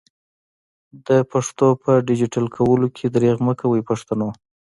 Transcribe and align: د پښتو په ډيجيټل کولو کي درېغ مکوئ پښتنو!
د 1.07 1.09
پښتو 1.31 1.67
په 1.83 1.91
ډيجيټل 2.07 2.45
کولو 2.55 2.87
کي 2.95 3.05
درېغ 3.15 3.35
مکوئ 3.47 3.81
پښتنو! 3.89 4.29